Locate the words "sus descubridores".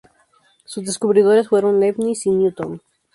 0.65-1.49